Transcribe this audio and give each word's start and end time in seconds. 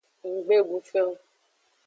Nggbe 0.27 0.57
du 0.67 0.77
fen 0.89 1.07
o. 1.09 1.11